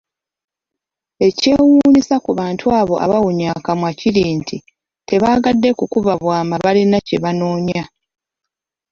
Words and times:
Ekyewuunyisa 1.27 2.15
ku 2.25 2.31
bantu 2.39 2.65
abo 2.79 2.95
abawunya 3.05 3.47
akamwa 3.57 3.89
kiri 3.99 4.23
nti, 4.39 4.57
tebaagadde 5.07 5.69
kukuba 5.79 6.13
bwama 6.21 6.55
balina 6.63 6.97
kye 7.07 7.17
banoonya. 7.23 7.83